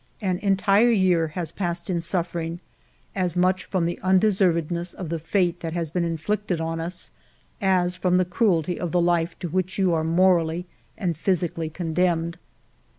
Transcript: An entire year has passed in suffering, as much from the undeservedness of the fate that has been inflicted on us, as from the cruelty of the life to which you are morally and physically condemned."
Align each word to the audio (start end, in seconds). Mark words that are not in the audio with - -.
An 0.19 0.39
entire 0.39 0.89
year 0.89 1.27
has 1.37 1.51
passed 1.51 1.87
in 1.87 2.01
suffering, 2.01 2.59
as 3.13 3.35
much 3.37 3.65
from 3.65 3.85
the 3.85 3.99
undeservedness 4.01 4.95
of 4.95 5.09
the 5.09 5.19
fate 5.19 5.59
that 5.59 5.73
has 5.73 5.91
been 5.91 6.03
inflicted 6.03 6.59
on 6.59 6.79
us, 6.79 7.11
as 7.61 7.97
from 7.97 8.17
the 8.17 8.25
cruelty 8.25 8.79
of 8.79 8.91
the 8.91 8.99
life 8.99 9.37
to 9.37 9.47
which 9.47 9.77
you 9.77 9.93
are 9.93 10.03
morally 10.03 10.65
and 10.97 11.15
physically 11.15 11.69
condemned." 11.69 12.39